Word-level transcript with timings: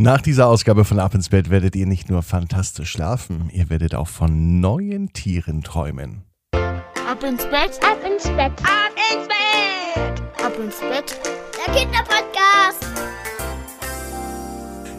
Nach 0.00 0.20
dieser 0.20 0.46
Ausgabe 0.46 0.84
von 0.84 1.00
Ab 1.00 1.16
ins 1.16 1.28
Bett 1.28 1.50
werdet 1.50 1.74
ihr 1.74 1.84
nicht 1.84 2.08
nur 2.08 2.22
fantastisch 2.22 2.92
schlafen, 2.92 3.50
ihr 3.52 3.68
werdet 3.68 3.96
auch 3.96 4.06
von 4.06 4.60
neuen 4.60 5.12
Tieren 5.12 5.64
träumen. 5.64 6.22
Ab 6.52 7.24
ins 7.24 7.42
Bett, 7.46 7.80
Ab 7.82 7.98
ins 8.06 8.22
Bett. 8.28 8.52
Ab 8.62 8.94
ins 9.12 9.26
Bett! 9.26 10.22
ab 10.40 10.52
ins 10.64 10.78
Bett. 10.78 11.20
Der 11.66 11.74
Kinderpodcast! 11.74 12.86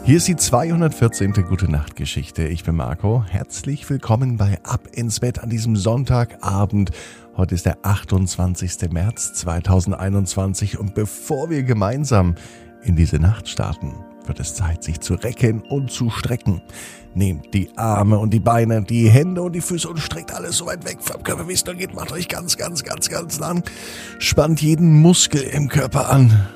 Hier 0.04 0.18
ist 0.18 0.28
die 0.28 0.36
214. 0.36 1.32
Gute 1.48 1.70
Nacht 1.70 1.96
Geschichte. 1.96 2.46
Ich 2.48 2.64
bin 2.64 2.76
Marco. 2.76 3.24
Herzlich 3.26 3.88
willkommen 3.88 4.36
bei 4.36 4.58
Ab 4.64 4.86
ins 4.92 5.20
Bett 5.20 5.38
an 5.38 5.48
diesem 5.48 5.76
Sonntagabend. 5.76 6.90
Heute 7.38 7.54
ist 7.54 7.64
der 7.64 7.78
28. 7.86 8.90
März 8.90 9.32
2021 9.32 10.78
und 10.78 10.94
bevor 10.94 11.48
wir 11.48 11.62
gemeinsam 11.62 12.34
in 12.82 12.96
diese 12.96 13.16
Nacht 13.18 13.48
starten, 13.48 13.94
wird 14.30 14.38
es 14.38 14.54
Zeit, 14.54 14.84
sich 14.84 15.00
zu 15.00 15.14
recken 15.14 15.60
und 15.60 15.90
zu 15.90 16.08
strecken. 16.08 16.62
Nehmt 17.14 17.52
die 17.52 17.68
Arme 17.76 18.16
und 18.16 18.30
die 18.30 18.38
Beine, 18.38 18.80
die 18.80 19.10
Hände 19.10 19.42
und 19.42 19.56
die 19.56 19.60
Füße 19.60 19.88
und 19.88 19.98
streckt 19.98 20.32
alles 20.32 20.56
so 20.56 20.66
weit 20.66 20.84
weg 20.84 20.98
vom 21.00 21.24
Körper, 21.24 21.48
wie 21.48 21.54
es 21.54 21.66
nur 21.66 21.74
geht. 21.74 21.92
Macht 21.94 22.12
euch 22.12 22.28
ganz, 22.28 22.56
ganz, 22.56 22.84
ganz, 22.84 23.08
ganz 23.08 23.40
lang. 23.40 23.64
Spannt 24.20 24.62
jeden 24.62 25.02
Muskel 25.02 25.42
im 25.42 25.68
Körper 25.68 26.10
an. 26.10 26.46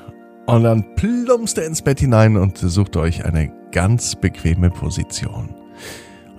Und 0.45 0.63
dann 0.63 0.95
plumpst 0.95 1.57
ihr 1.57 1.65
ins 1.65 1.81
Bett 1.81 1.99
hinein 1.99 2.37
und 2.37 2.57
sucht 2.57 2.95
euch 2.95 3.25
eine 3.25 3.51
ganz 3.73 4.15
bequeme 4.15 4.69
Position. 4.69 5.53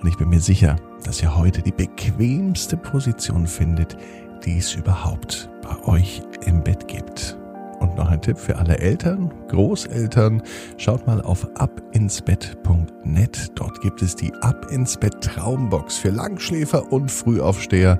Und 0.01 0.07
ich 0.07 0.17
bin 0.17 0.29
mir 0.29 0.41
sicher, 0.41 0.77
dass 1.03 1.21
ihr 1.21 1.37
heute 1.37 1.61
die 1.61 1.71
bequemste 1.71 2.77
Position 2.77 3.45
findet, 3.45 3.95
die 4.43 4.57
es 4.57 4.73
überhaupt 4.73 5.51
bei 5.61 5.85
euch 5.85 6.23
im 6.47 6.63
Bett 6.63 6.87
gibt. 6.87 7.36
Und 7.79 7.95
noch 7.95 8.09
ein 8.09 8.21
Tipp 8.21 8.37
für 8.37 8.57
alle 8.57 8.79
Eltern, 8.79 9.31
Großeltern, 9.49 10.41
schaut 10.77 11.05
mal 11.05 11.21
auf 11.21 11.47
abinsbett.net. 11.55 13.51
Dort 13.55 13.81
gibt 13.81 14.01
es 14.01 14.15
die 14.15 14.33
Ab 14.41 14.67
ins 14.71 14.97
Bett 14.97 15.21
Traumbox 15.21 15.97
für 15.97 16.09
Langschläfer 16.09 16.91
und 16.91 17.11
Frühaufsteher. 17.11 17.99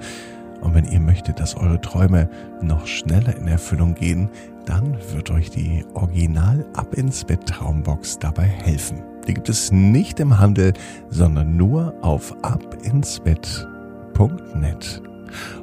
Und 0.62 0.74
wenn 0.74 0.86
ihr 0.86 1.00
möchtet, 1.00 1.40
dass 1.40 1.56
eure 1.56 1.80
Träume 1.80 2.28
noch 2.62 2.88
schneller 2.88 3.38
in 3.38 3.48
Erfüllung 3.48 3.94
gehen, 3.94 4.30
dann 4.66 4.98
wird 5.14 5.30
euch 5.32 5.52
die 5.52 5.86
Original 5.94 6.66
Ab 6.74 6.96
ins 6.96 7.24
Bett 7.24 7.46
Traumbox 7.46 8.20
dabei 8.20 8.46
helfen. 8.46 9.04
Die 9.28 9.34
gibt 9.34 9.50
es 9.50 9.72
nicht 9.72 10.20
im 10.20 10.40
Handel, 10.40 10.74
sondern 11.10 11.58
nur 11.58 11.94
auf 12.02 12.36
abinsbett.net. 12.44 15.02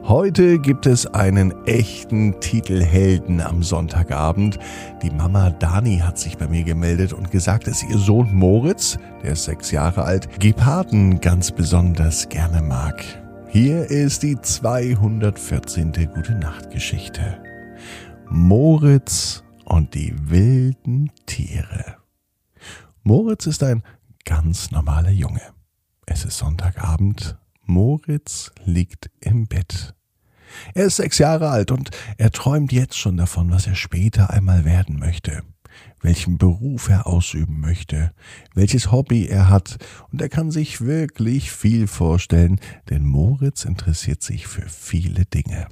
Heute 0.03 0.59
gibt 0.59 0.87
es 0.87 1.07
einen 1.07 1.55
echten 1.67 2.41
Titelhelden 2.41 3.41
am 3.41 3.63
Sonntagabend. 3.63 4.59
Die 5.03 5.11
Mama 5.11 5.51
Dani 5.51 5.99
hat 5.99 6.19
sich 6.19 6.37
bei 6.39 6.49
mir 6.49 6.65
gemeldet 6.65 7.13
und 7.13 7.31
gesagt, 7.31 7.67
dass 7.67 7.83
ihr 7.83 7.99
Sohn 7.99 8.35
Moritz, 8.35 8.99
der 9.23 9.33
ist 9.33 9.45
sechs 9.45 9.71
Jahre 9.71 10.05
alt, 10.05 10.41
Geparden 10.41 11.21
ganz 11.21 11.51
besonders 11.51 12.29
gerne 12.29 12.63
mag. 12.63 13.05
Hier 13.49 13.89
ist 13.91 14.23
die 14.23 14.41
214. 14.41 15.93
Gute 16.15 16.35
Nacht 16.35 16.71
Geschichte. 16.71 17.39
Moritz 18.29 19.45
und 19.65 19.95
die 19.95 20.15
wilden 20.29 21.11
Tiere. 21.27 21.97
Moritz 23.03 23.47
ist 23.47 23.63
ein 23.63 23.83
ganz 24.25 24.71
normaler 24.71 25.11
Junge. 25.11 25.43
Es 26.07 26.25
ist 26.25 26.39
Sonntagabend. 26.39 27.39
Moritz 27.67 28.53
liegt 28.65 29.11
im 29.21 29.47
Bett. 29.47 29.95
Er 30.75 30.87
ist 30.87 30.97
sechs 30.97 31.19
Jahre 31.19 31.51
alt 31.51 31.71
und 31.71 31.91
er 32.17 32.31
träumt 32.31 32.73
jetzt 32.73 32.97
schon 32.97 33.17
davon, 33.17 33.51
was 33.51 33.67
er 33.67 33.75
später 33.75 34.31
einmal 34.31 34.65
werden 34.65 34.99
möchte, 34.99 35.43
welchen 36.01 36.39
Beruf 36.39 36.89
er 36.89 37.07
ausüben 37.07 37.61
möchte, 37.61 38.13
welches 38.55 38.93
Hobby 38.93 39.27
er 39.27 39.49
hat, 39.49 39.79
und 40.13 40.23
er 40.23 40.29
kann 40.29 40.51
sich 40.51 40.81
wirklich 40.81 41.51
viel 41.51 41.87
vorstellen, 41.87 42.61
denn 42.91 43.05
Moritz 43.05 43.65
interessiert 43.65 44.23
sich 44.23 44.47
für 44.47 44.69
viele 44.69 45.25
Dinge. 45.25 45.67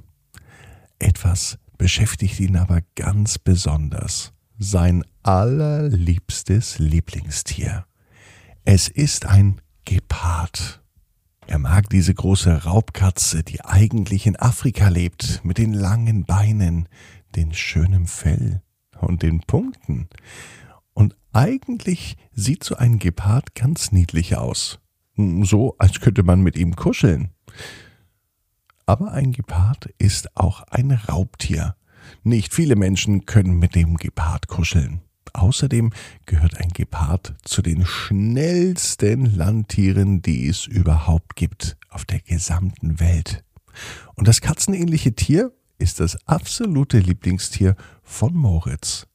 Etwas 0.99 1.57
beschäftigt 1.77 2.39
ihn 2.39 2.57
aber 2.57 2.81
ganz 2.95 3.37
besonders, 3.37 4.33
sein 4.57 5.03
allerliebstes 5.23 6.79
Lieblingstier. 6.79 7.85
Es 8.65 8.87
ist 8.87 9.25
ein 9.25 9.61
Gepard. 9.85 10.82
Mag 11.83 11.89
diese 11.89 12.13
große 12.13 12.63
Raubkatze, 12.63 13.43
die 13.43 13.59
eigentlich 13.59 14.25
in 14.25 14.37
Afrika 14.37 14.87
lebt, 14.87 15.41
mit 15.43 15.57
den 15.57 15.73
langen 15.73 16.23
Beinen, 16.23 16.87
den 17.35 17.53
schönen 17.53 18.07
Fell 18.07 18.61
und 19.01 19.21
den 19.21 19.41
Punkten. 19.41 20.07
Und 20.93 21.17
eigentlich 21.33 22.15
sieht 22.31 22.63
so 22.63 22.77
ein 22.77 22.99
Gepard 22.99 23.53
ganz 23.53 23.91
niedlich 23.91 24.37
aus. 24.37 24.79
So, 25.17 25.75
als 25.77 25.99
könnte 25.99 26.23
man 26.23 26.41
mit 26.41 26.55
ihm 26.55 26.77
kuscheln. 26.77 27.31
Aber 28.85 29.11
ein 29.11 29.33
Gepard 29.33 29.87
ist 29.97 30.37
auch 30.37 30.61
ein 30.69 30.91
Raubtier. 30.91 31.75
Nicht 32.23 32.53
viele 32.53 32.77
Menschen 32.77 33.25
können 33.25 33.59
mit 33.59 33.75
dem 33.75 33.97
Gepard 33.97 34.47
kuscheln. 34.47 35.01
Außerdem 35.33 35.91
gehört 36.25 36.57
ein 36.57 36.69
Gepard 36.69 37.35
zu 37.43 37.61
den 37.61 37.85
schnellsten 37.85 39.35
Landtieren, 39.35 40.21
die 40.21 40.47
es 40.47 40.67
überhaupt 40.67 41.35
gibt 41.35 41.77
auf 41.89 42.05
der 42.05 42.19
gesamten 42.19 42.99
Welt. 42.99 43.43
Und 44.15 44.27
das 44.27 44.41
katzenähnliche 44.41 45.13
Tier 45.13 45.51
ist 45.79 45.99
das 45.99 46.17
absolute 46.27 46.99
Lieblingstier 46.99 47.75
von 48.03 48.33
Moritz, 48.33 49.07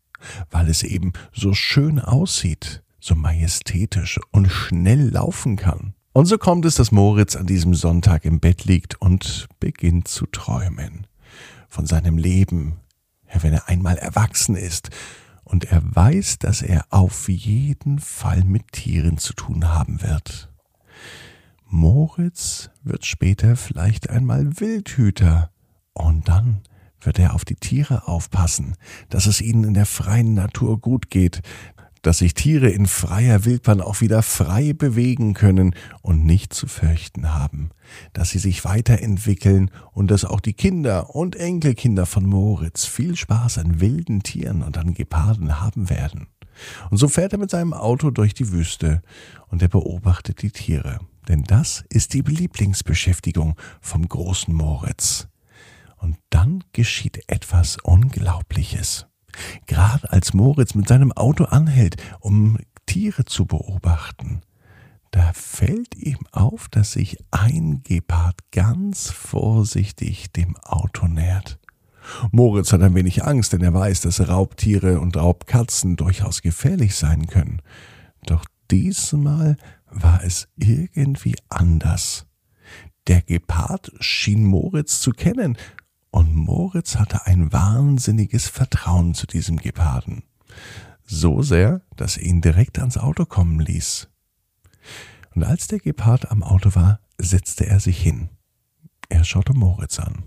weil 0.50 0.68
es 0.68 0.82
eben 0.82 1.12
so 1.32 1.54
schön 1.54 1.98
aussieht, 2.00 2.82
so 3.00 3.14
majestätisch 3.14 4.18
und 4.32 4.48
schnell 4.50 5.08
laufen 5.10 5.56
kann. 5.56 5.94
Und 6.12 6.26
so 6.26 6.36
kommt 6.36 6.64
es, 6.64 6.74
dass 6.74 6.90
Moritz 6.90 7.36
an 7.36 7.46
diesem 7.46 7.74
Sonntag 7.74 8.24
im 8.24 8.40
Bett 8.40 8.64
liegt 8.64 9.00
und 9.00 9.46
beginnt 9.60 10.08
zu 10.08 10.26
träumen. 10.26 11.06
Von 11.68 11.86
seinem 11.86 12.18
Leben, 12.18 12.80
wenn 13.32 13.52
er 13.52 13.68
einmal 13.68 13.98
erwachsen 13.98 14.56
ist 14.56 14.90
und 15.48 15.64
er 15.64 15.82
weiß, 15.82 16.38
dass 16.38 16.62
er 16.62 16.84
auf 16.90 17.28
jeden 17.28 17.98
Fall 17.98 18.44
mit 18.44 18.72
Tieren 18.72 19.18
zu 19.18 19.32
tun 19.32 19.68
haben 19.68 20.02
wird. 20.02 20.52
Moritz 21.66 22.70
wird 22.82 23.04
später 23.04 23.56
vielleicht 23.56 24.10
einmal 24.10 24.60
Wildhüter 24.60 25.50
und 25.92 26.28
dann 26.28 26.62
wird 27.00 27.18
er 27.18 27.34
auf 27.34 27.44
die 27.44 27.54
Tiere 27.54 28.08
aufpassen, 28.08 28.76
dass 29.08 29.26
es 29.26 29.40
ihnen 29.40 29.64
in 29.64 29.74
der 29.74 29.86
freien 29.86 30.34
Natur 30.34 30.80
gut 30.80 31.10
geht, 31.10 31.42
dass 32.02 32.18
sich 32.18 32.34
Tiere 32.34 32.68
in 32.70 32.86
freier 32.86 33.44
Wildbahn 33.44 33.80
auch 33.80 34.00
wieder 34.00 34.22
frei 34.22 34.72
bewegen 34.72 35.34
können 35.34 35.74
und 36.02 36.24
nicht 36.24 36.52
zu 36.52 36.66
fürchten 36.66 37.34
haben, 37.34 37.70
dass 38.12 38.30
sie 38.30 38.38
sich 38.38 38.64
weiterentwickeln 38.64 39.70
und 39.92 40.10
dass 40.10 40.24
auch 40.24 40.40
die 40.40 40.52
Kinder 40.52 41.14
und 41.14 41.36
Enkelkinder 41.36 42.06
von 42.06 42.26
Moritz 42.26 42.84
viel 42.84 43.16
Spaß 43.16 43.58
an 43.58 43.80
wilden 43.80 44.22
Tieren 44.22 44.62
und 44.62 44.78
an 44.78 44.94
Geparden 44.94 45.60
haben 45.60 45.90
werden. 45.90 46.28
Und 46.90 46.98
so 46.98 47.08
fährt 47.08 47.32
er 47.32 47.38
mit 47.38 47.50
seinem 47.50 47.72
Auto 47.72 48.10
durch 48.10 48.34
die 48.34 48.50
Wüste 48.50 49.02
und 49.48 49.62
er 49.62 49.68
beobachtet 49.68 50.42
die 50.42 50.50
Tiere, 50.50 50.98
denn 51.28 51.44
das 51.44 51.84
ist 51.88 52.14
die 52.14 52.22
Lieblingsbeschäftigung 52.22 53.56
vom 53.80 54.08
großen 54.08 54.52
Moritz. 54.52 55.28
Und 55.96 56.16
dann 56.30 56.64
geschieht 56.72 57.28
etwas 57.28 57.76
Unglaubliches. 57.82 59.07
Gerade 59.66 60.10
als 60.12 60.34
Moritz 60.34 60.74
mit 60.74 60.88
seinem 60.88 61.12
Auto 61.12 61.44
anhält, 61.44 61.96
um 62.20 62.58
Tiere 62.86 63.24
zu 63.24 63.46
beobachten, 63.46 64.40
da 65.10 65.32
fällt 65.32 65.94
ihm 65.96 66.18
auf, 66.32 66.68
dass 66.68 66.92
sich 66.92 67.16
ein 67.30 67.82
Gepard 67.82 68.36
ganz 68.52 69.10
vorsichtig 69.10 70.32
dem 70.32 70.56
Auto 70.58 71.06
nähert. 71.06 71.58
Moritz 72.30 72.72
hat 72.72 72.82
ein 72.82 72.94
wenig 72.94 73.24
Angst, 73.24 73.52
denn 73.52 73.62
er 73.62 73.74
weiß, 73.74 74.02
dass 74.02 74.28
Raubtiere 74.28 75.00
und 75.00 75.16
Raubkatzen 75.16 75.96
durchaus 75.96 76.42
gefährlich 76.42 76.94
sein 76.94 77.26
können. 77.26 77.60
Doch 78.26 78.44
diesmal 78.70 79.56
war 79.90 80.22
es 80.24 80.48
irgendwie 80.56 81.36
anders. 81.48 82.26
Der 83.06 83.22
Gepard 83.22 83.92
schien 84.00 84.44
Moritz 84.44 85.00
zu 85.00 85.12
kennen 85.12 85.56
und 86.18 86.34
Moritz 86.34 86.96
hatte 86.96 87.26
ein 87.26 87.52
wahnsinniges 87.52 88.48
Vertrauen 88.48 89.14
zu 89.14 89.24
diesem 89.28 89.56
Geparden. 89.56 90.24
So 91.04 91.42
sehr, 91.42 91.82
dass 91.94 92.16
er 92.16 92.24
ihn 92.24 92.40
direkt 92.40 92.80
ans 92.80 92.98
Auto 92.98 93.24
kommen 93.24 93.60
ließ. 93.60 94.08
Und 95.36 95.44
als 95.44 95.68
der 95.68 95.78
Gepard 95.78 96.32
am 96.32 96.42
Auto 96.42 96.74
war, 96.74 96.98
setzte 97.18 97.66
er 97.66 97.78
sich 97.78 98.02
hin. 98.02 98.30
Er 99.08 99.22
schaute 99.22 99.54
Moritz 99.54 100.00
an. 100.00 100.24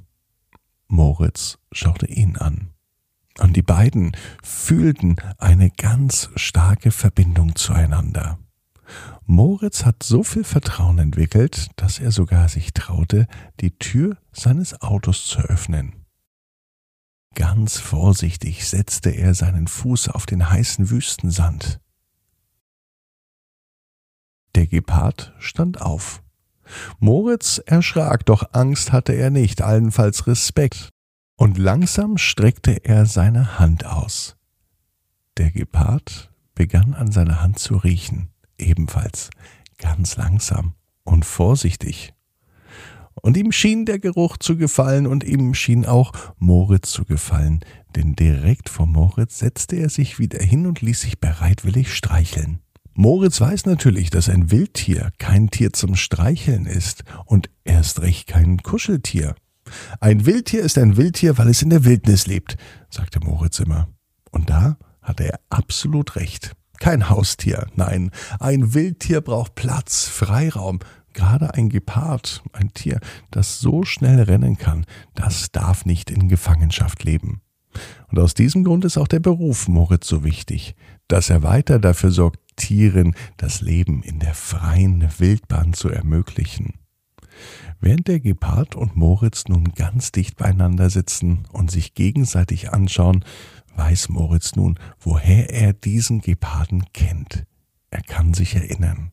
Moritz 0.88 1.58
schaute 1.74 2.06
ihn 2.06 2.38
an. 2.38 2.70
Und 3.40 3.58
die 3.58 3.62
beiden 3.62 4.16
fühlten 4.42 5.18
eine 5.40 5.72
ganz 5.72 6.30
starke 6.38 6.92
Verbindung 6.92 7.58
zueinander. 7.58 8.40
Moritz 9.26 9.86
hat 9.86 10.04
so 10.04 10.24
viel 10.24 10.44
Vertrauen 10.44 11.00
entwickelt, 11.00 11.70
dass 11.76 12.00
er 12.00 12.12
sogar 12.12 12.50
sich 12.50 12.74
traute, 12.74 13.28
die 13.60 13.78
Tür 13.78 14.18
seines 14.32 14.82
Autos 14.82 15.26
zu 15.26 15.40
öffnen. 15.40 16.06
Ganz 17.34 17.78
vorsichtig 17.78 18.68
setzte 18.68 19.12
er 19.12 19.34
seinen 19.34 19.68
Fuß 19.68 20.10
auf 20.10 20.26
den 20.26 20.50
heißen 20.50 20.90
Wüstensand. 20.90 21.80
Der 24.56 24.68
Gepard 24.68 25.34
stand 25.40 25.82
auf. 25.82 26.22
Moritz 27.00 27.62
erschrak, 27.66 28.26
doch 28.26 28.54
Angst 28.54 28.92
hatte 28.92 29.14
er 29.14 29.30
nicht, 29.30 29.62
allenfalls 29.62 30.28
Respekt. 30.28 30.90
Und 31.38 31.58
langsam 31.58 32.18
streckte 32.18 32.84
er 32.84 33.06
seine 33.06 33.60
Hand 33.60 33.86
aus. 33.86 34.36
Der 35.38 35.52
Gepard 35.52 36.32
begann 36.54 36.94
an 36.94 37.12
seiner 37.12 37.42
Hand 37.42 37.60
zu 37.60 37.78
riechen, 37.78 38.31
ebenfalls 38.62 39.30
ganz 39.78 40.16
langsam 40.16 40.74
und 41.04 41.26
vorsichtig. 41.26 42.14
Und 43.22 43.38
ihm 43.38 43.52
schien 43.52 43.86
der 43.86 44.00
Geruch 44.00 44.38
zu 44.38 44.58
gefallen 44.58 45.06
und 45.06 45.24
ihm 45.24 45.54
schien 45.54 45.86
auch 45.86 46.14
Moritz 46.38 46.92
zu 46.92 47.04
gefallen, 47.06 47.60
denn 47.96 48.16
direkt 48.16 48.70
vor 48.70 48.88
Moritz 48.88 49.40
setzte 49.40 49.76
er 49.76 49.90
sich 49.90 50.18
wieder 50.18 50.42
hin 50.42 50.66
und 50.66 50.82
ließ 50.82 51.02
sich 51.02 51.20
bereitwillig 51.20 51.94
streicheln. 51.94 52.60
Moritz 52.94 53.40
weiß 53.40 53.66
natürlich, 53.66 54.10
dass 54.10 54.30
ein 54.30 54.52
Wildtier 54.52 55.12
kein 55.18 55.50
Tier 55.50 55.74
zum 55.74 55.96
Streicheln 55.96 56.66
ist 56.66 57.04
und 57.26 57.50
erst 57.64 58.02
recht 58.02 58.28
kein 58.28 58.58
Kuscheltier. 58.64 59.36
Ein 60.00 60.26
Wildtier 60.26 60.62
ist 60.62 60.78
ein 60.78 60.98
Wildtier, 60.98 61.38
weil 61.38 61.50
es 61.50 61.62
in 61.62 61.70
der 61.70 61.86
Wildnis 61.86 62.28
lebt, 62.28 62.58
sagte 62.90 63.20
Moritz 63.20 63.60
immer. 63.60 63.88
Und 64.32 64.50
da 64.50 64.78
hatte 65.02 65.26
er 65.26 65.40
absolut 65.50 66.16
recht. 66.16 66.54
Kein 66.82 67.10
Haustier, 67.10 67.68
nein, 67.76 68.10
ein 68.40 68.74
Wildtier 68.74 69.22
braucht 69.22 69.54
Platz, 69.54 70.08
Freiraum, 70.08 70.80
Gerade 71.14 71.54
ein 71.54 71.70
Gepard, 71.70 72.42
ein 72.54 72.74
Tier, 72.74 73.00
das 73.30 73.60
so 73.60 73.84
schnell 73.84 74.20
rennen 74.24 74.58
kann, 74.58 74.86
das 75.14 75.52
darf 75.52 75.86
nicht 75.86 76.10
in 76.10 76.28
Gefangenschaft 76.28 77.04
leben. 77.04 77.42
Und 78.10 78.18
aus 78.18 78.34
diesem 78.34 78.64
Grund 78.64 78.84
ist 78.84 78.98
auch 78.98 79.08
der 79.08 79.20
Beruf 79.20 79.68
Moritz 79.68 80.08
so 80.08 80.24
wichtig, 80.24 80.76
dass 81.08 81.30
er 81.30 81.44
weiter 81.44 81.78
dafür 81.78 82.10
sorgt, 82.10 82.40
Tieren 82.56 83.14
das 83.38 83.62
Leben 83.62 84.02
in 84.02 84.18
der 84.18 84.34
freien 84.34 85.08
Wildbahn 85.20 85.74
zu 85.74 85.90
ermöglichen. 85.90 86.74
Während 87.80 88.08
der 88.08 88.20
Gepard 88.20 88.76
und 88.76 88.96
Moritz 88.96 89.46
nun 89.48 89.74
ganz 89.76 90.12
dicht 90.12 90.38
beieinander 90.38 90.90
sitzen 90.90 91.46
und 91.52 91.72
sich 91.72 91.94
gegenseitig 91.94 92.72
anschauen, 92.72 93.24
weiß 93.76 94.10
Moritz 94.10 94.56
nun, 94.56 94.80
woher 95.00 95.50
er 95.50 95.74
diesen 95.74 96.22
Geparden 96.22 96.86
kennt. 96.94 97.46
Er 97.90 98.02
kann 98.02 98.34
sich 98.34 98.56
erinnern. 98.56 99.12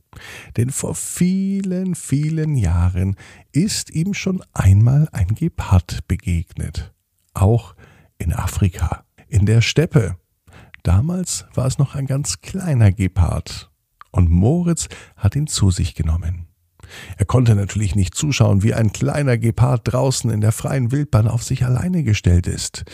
Denn 0.57 0.71
vor 0.71 0.95
vielen, 0.95 1.95
vielen 1.95 2.57
Jahren 2.57 3.17
ist 3.53 3.91
ihm 3.91 4.15
schon 4.15 4.43
einmal 4.53 5.09
ein 5.13 5.35
Gepard 5.35 6.07
begegnet. 6.07 6.93
Auch 7.35 7.75
in 8.19 8.33
Afrika, 8.33 9.05
in 9.29 9.47
der 9.47 9.61
Steppe. 9.61 10.17
Damals 10.83 11.47
war 11.55 11.67
es 11.67 11.79
noch 11.79 11.95
ein 11.95 12.07
ganz 12.07 12.41
kleiner 12.41 12.93
Gepard. 12.93 13.71
Und 14.11 14.31
Moritz 14.31 14.89
hat 15.17 15.37
ihn 15.37 15.47
zu 15.47 15.71
sich 15.71 15.95
genommen. 15.95 16.48
Er 17.17 17.25
konnte 17.25 17.55
natürlich 17.55 17.95
nicht 17.95 18.15
zuschauen, 18.15 18.63
wie 18.63 18.75
ein 18.75 18.93
kleiner 18.93 19.39
Gepard 19.39 19.83
draußen 19.85 20.31
in 20.31 20.41
der 20.41 20.53
freien 20.53 20.93
Wildbahn 20.93 21.29
auf 21.29 21.43
sich 21.43 21.65
alleine 21.65 22.03
gestellt 22.03 22.47
ist. 22.47 22.85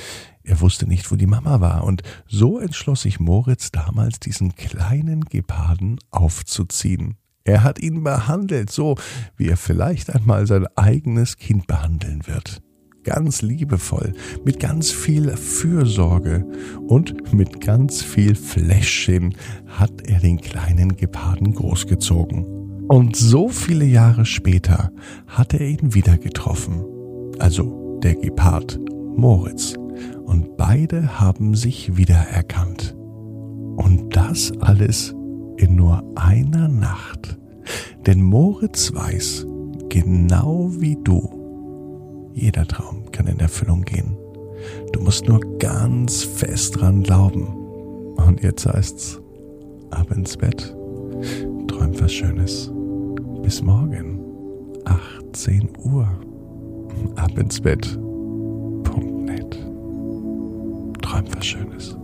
Er 0.43 0.61
wusste 0.61 0.87
nicht, 0.87 1.11
wo 1.11 1.17
die 1.17 1.27
Mama 1.27 1.61
war, 1.61 1.85
und 1.85 2.03
so 2.29 2.59
entschloss 2.59 3.03
sich 3.03 3.19
Moritz 3.19 3.73
damals, 3.73 4.21
diesen 4.21 4.55
kleinen 4.55 5.25
Geparden 5.25 5.99
aufzuziehen. 6.11 7.17
Er 7.45 7.63
hat 7.63 7.79
ihn 7.79 8.03
behandelt, 8.03 8.71
so 8.71 8.97
wie 9.37 9.49
er 9.49 9.57
vielleicht 9.57 10.15
einmal 10.15 10.47
sein 10.47 10.67
eigenes 10.77 11.37
Kind 11.37 11.67
behandeln 11.67 12.27
wird. 12.27 12.63
Ganz 13.05 13.43
liebevoll, 13.43 14.15
mit 14.47 14.61
ganz 14.61 14.91
viel 14.91 15.37
Fürsorge 15.37 16.47
und 16.89 17.35
mit 17.35 17.61
ganz 17.61 18.03
viel 18.03 18.35
Fläschchen 18.35 19.37
hat 19.67 20.09
er 20.09 20.21
den 20.21 20.41
kleinen 20.41 20.97
Geparden 20.97 21.55
großgezogen. 21.55 22.64
Und 22.89 23.17
so 23.17 23.49
viele 23.49 23.87
Jahre 23.87 24.27
später 24.27 24.91
hat 25.27 25.55
er 25.55 25.67
ihn 25.67 25.95
wieder 25.95 26.19
getroffen. 26.19 26.85
Also 27.39 27.99
der 28.03 28.15
Gepard 28.15 28.79
Moritz. 29.17 29.75
Und 30.25 30.57
beide 30.57 31.21
haben 31.21 31.55
sich 31.55 31.97
wiedererkannt. 31.97 32.95
Und 33.77 34.15
das 34.15 34.53
alles 34.61 35.15
in 35.57 35.77
nur 35.77 36.03
einer 36.17 36.69
Nacht. 36.69 37.39
Denn 38.07 38.23
Moritz 38.23 38.93
weiß, 38.93 39.47
genau 39.89 40.71
wie 40.79 40.99
du, 41.03 42.31
jeder 42.35 42.67
Traum 42.67 43.11
kann 43.13 43.27
in 43.27 43.39
Erfüllung 43.41 43.83
gehen. 43.83 44.17
Du 44.93 45.01
musst 45.01 45.29
nur 45.29 45.41
ganz 45.59 46.25
fest 46.25 46.81
dran 46.81 47.03
glauben. 47.03 47.47
Und 48.17 48.43
jetzt 48.43 48.67
heißt's, 48.67 49.21
ab 49.91 50.11
ins 50.11 50.37
Bett, 50.37 50.77
träum 51.69 51.99
was 52.01 52.13
Schönes. 52.13 52.74
Bis 53.45 53.61
morgen, 53.61 54.19
18 54.87 55.69
Uhr. 55.85 56.09
Ab 57.17 57.37
ins 57.37 57.61
Bett. 57.61 57.83
Punkt 58.85 59.27
net. 59.27 59.53
Träum 61.03 61.27
was 61.37 61.45
Schönes. 61.45 61.95